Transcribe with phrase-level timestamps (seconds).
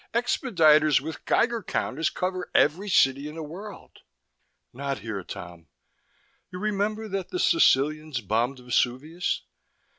[0.15, 3.99] Expediters with Geiger counters cover every city in the world!"
[4.73, 5.67] "Not here, Tom.
[6.51, 9.43] You remember that the Sicilians bombed Vesuvius?